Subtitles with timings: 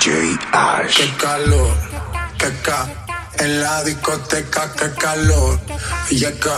[0.00, 0.96] DJ Ash.
[0.96, 1.76] Qué calor,
[2.38, 2.88] qué ca.
[3.38, 5.60] En la discoteca, qué calor.
[6.08, 6.56] Y acá,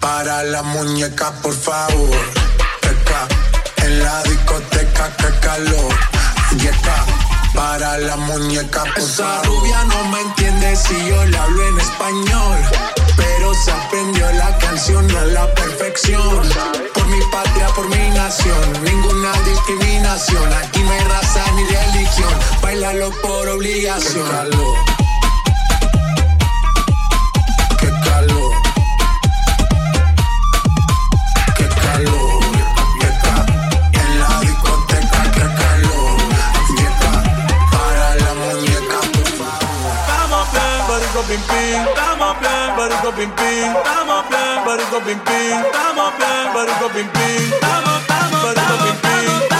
[0.00, 2.16] para la muñeca, por favor.
[2.80, 3.28] Qué ca.
[3.84, 5.94] En la discoteca, qué calor.
[6.58, 7.04] Y acá,
[7.54, 12.58] para la muñeca, por Esa rubia no me entiende si yo le hablo en español.
[13.18, 16.42] Pero se aprendió la canción a la perfección.
[16.94, 18.82] Por mi patria, por mi nación.
[18.82, 20.52] Ninguna discriminación.
[20.52, 22.34] Aquí no hay raza ni religión.
[22.62, 24.26] Bailalo por obligación.
[27.78, 28.52] Qué calor.
[31.56, 32.42] Qué calor.
[33.00, 33.62] Qué calor.
[33.92, 36.18] En la discoteca, qué calor.
[36.76, 37.12] Y acá,
[37.72, 39.92] para la muñeca, por favor.
[40.00, 42.17] Estamos bien, barico pim pim.
[42.78, 43.72] Barico pim pim.
[43.76, 45.66] Estamos bien, barico pim pim.
[45.66, 47.52] Estamos bien, barico pim pim.
[47.52, 49.57] Estamos, estamos, barico pim pim.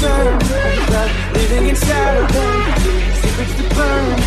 [0.00, 0.40] Done
[1.34, 2.26] living in shadow.
[3.20, 4.20] Secrets to burn.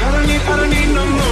[0.00, 1.31] I don't need, I don't need no more.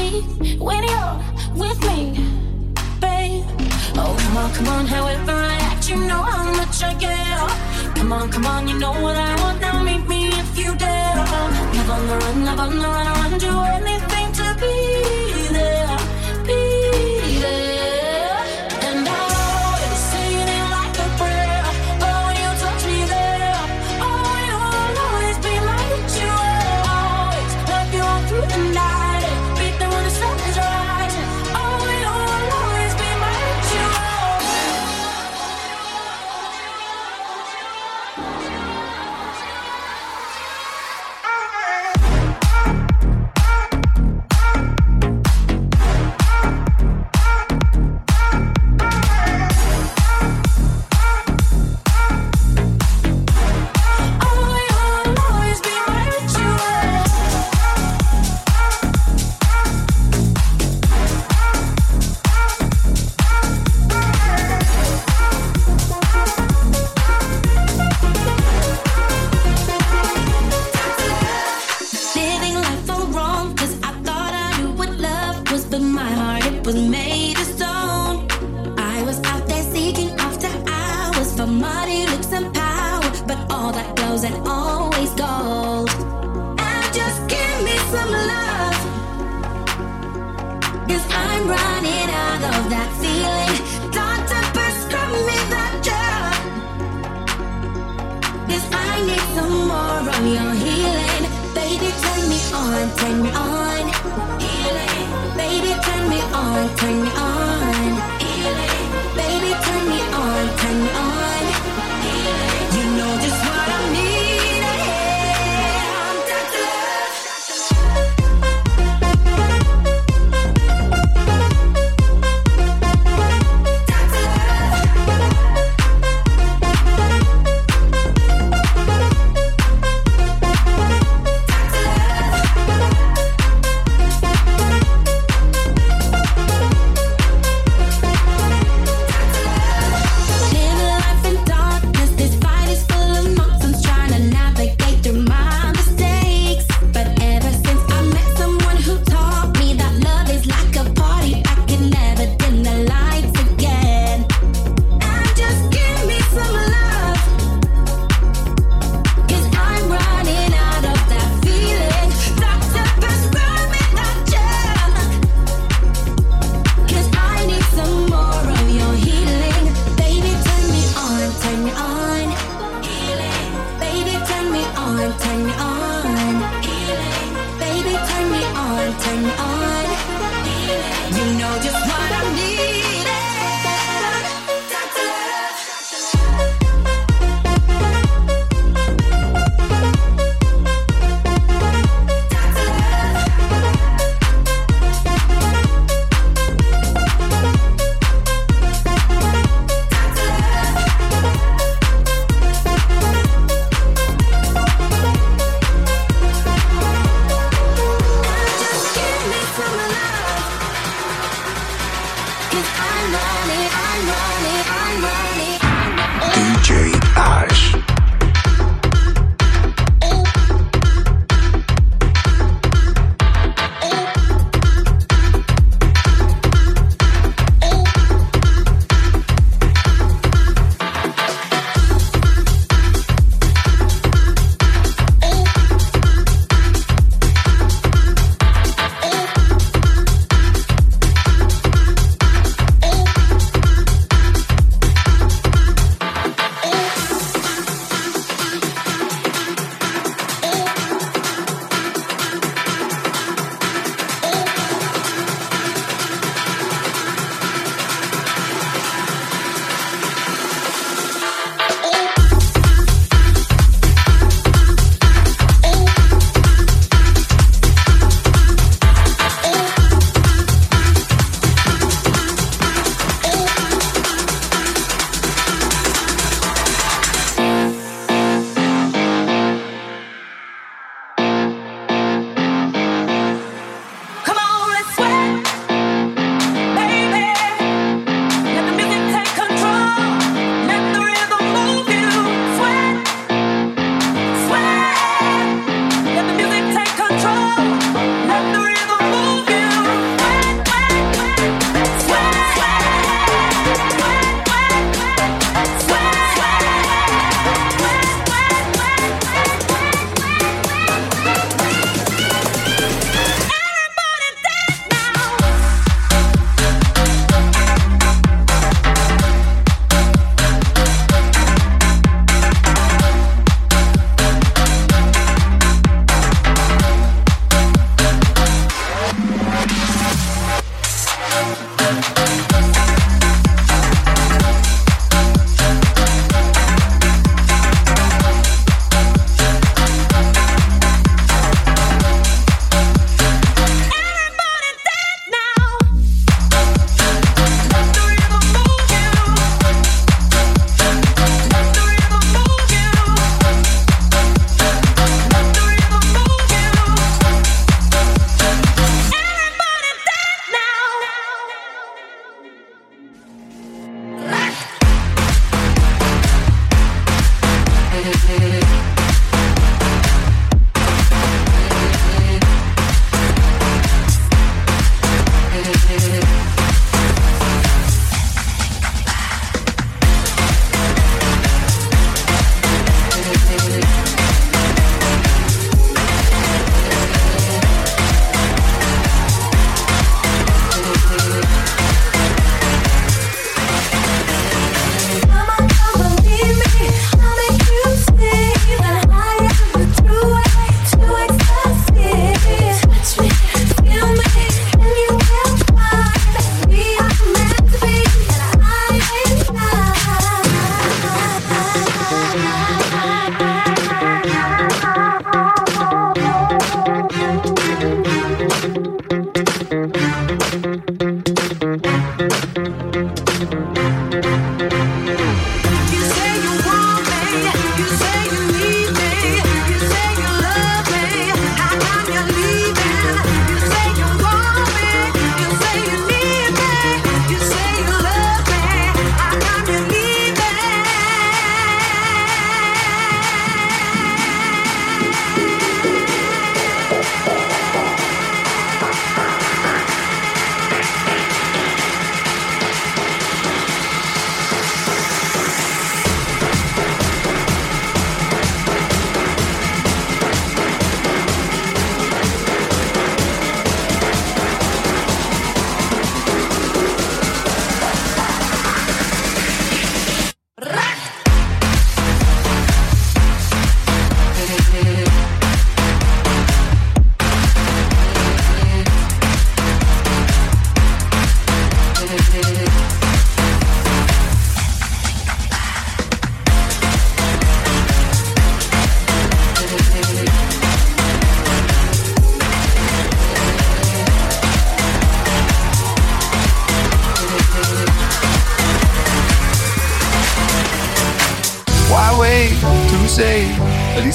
[0.00, 1.16] see when you're
[1.62, 2.00] with me,
[3.00, 3.44] babe.
[4.02, 7.94] Oh, come on, come on, however I act, you know how much I care.
[7.96, 11.16] Come on, come on, you know what I want, now meet me if you dare.
[11.16, 14.09] Love on the run, love on the run, I run to anything.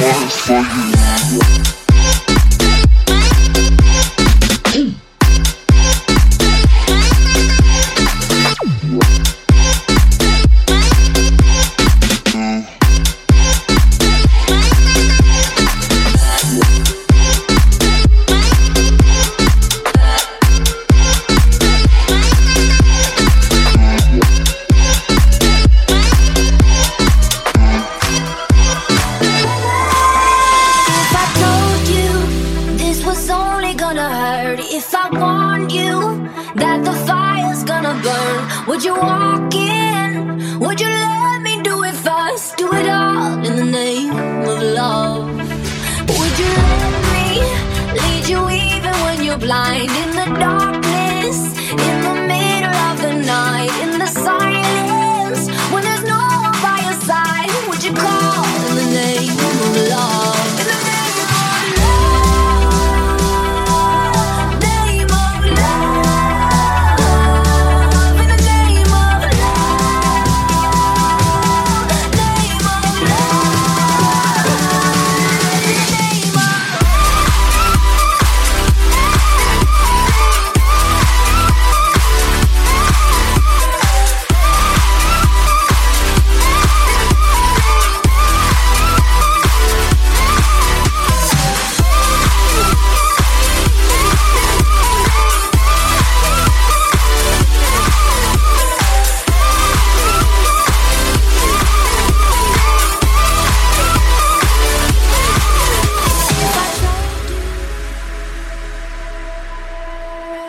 [0.00, 0.60] one for
[0.92, 0.97] you.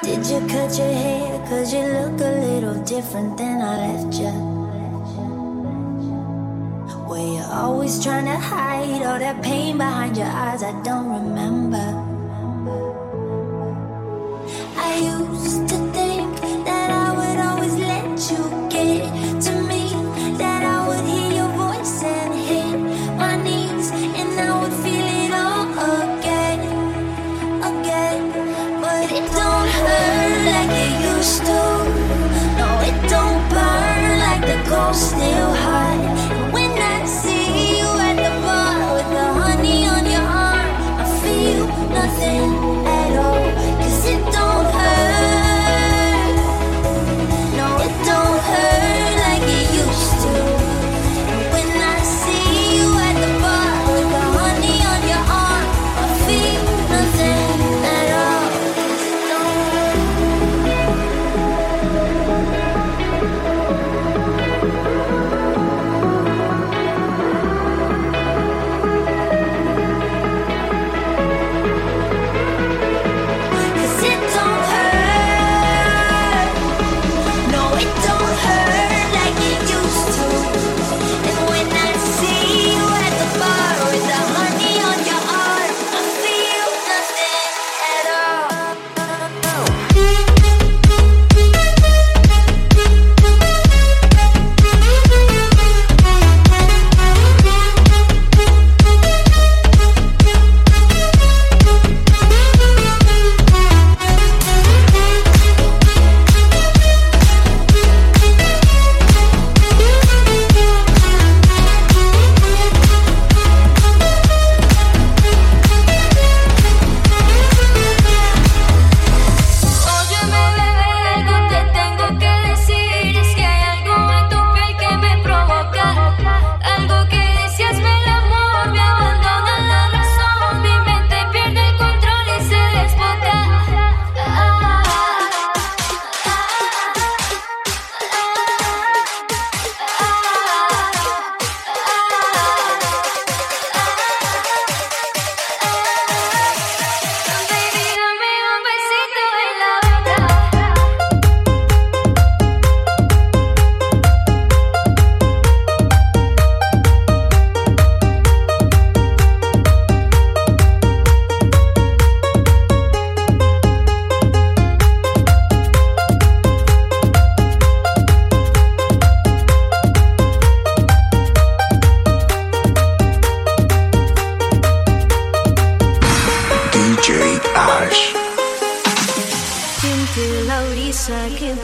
[0.02, 1.46] Did you cut your hair?
[1.50, 4.32] Cause you look a little different than I left you.
[7.10, 10.64] Were you always trying to hide all that pain behind your eyes?
[10.64, 11.86] I don't remember.
[14.78, 15.89] I used to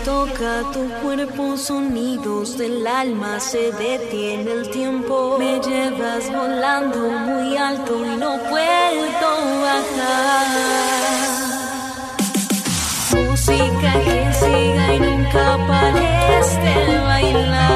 [0.05, 5.37] toca tu cuerpo, sonidos del alma, se detiene el tiempo.
[5.39, 9.29] Me llevas volando muy alto y no puedo
[9.65, 10.47] bajar.
[13.15, 17.74] Música que siga y nunca parezca este bailar.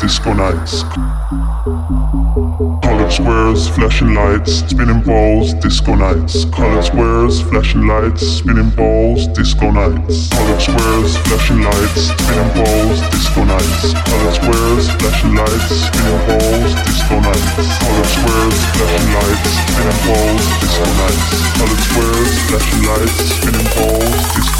[0.00, 0.82] Disco nights.
[2.82, 6.44] Colored squares, flashing lights, spinning balls, disco nights.
[6.46, 10.28] Colored squares, flashing lights, spinning balls, disco nights.
[10.30, 13.92] Colored squares, flashing lights, spinning balls, disco nights.
[14.06, 17.54] Colored squares, flashing lights, spinning balls, disco nights.
[17.80, 21.28] Colored squares, flashing lights, spinning balls, disco nights.
[21.56, 24.55] Colored squares, flashing lights, spinning balls, disco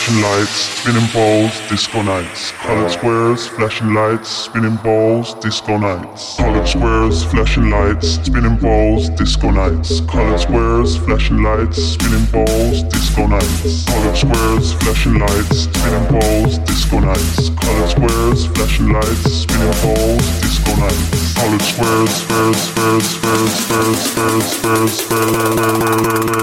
[0.00, 2.52] flashing lights, spinning balls, disco nights.
[2.52, 6.36] Colored squares, flashing lights, spinning balls, disco nights.
[6.36, 10.00] Colored squares, flashing lights, spinning balls, disco nights.
[10.08, 13.84] Colored squares, flashing lights, spinning balls, disco nights.
[13.84, 17.50] Colored squares, flashing lights, spinning balls, disco nights.
[17.60, 21.34] Colored squares, flashing lights, spinning balls, disco nights.
[21.34, 26.40] Colored squares, squares, squares, squares, squares, squares, squares, squares.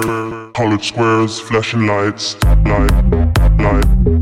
[0.58, 4.17] Colored squares, flashing lights, light, life.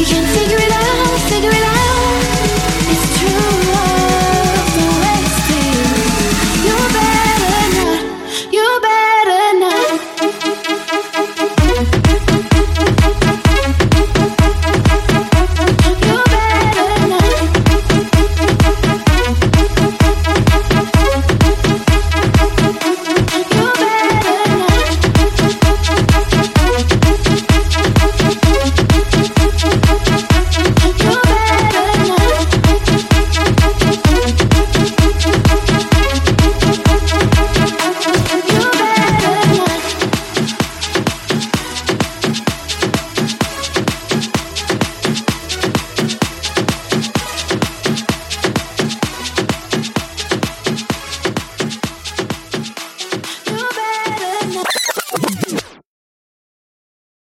[0.00, 0.49] You can figure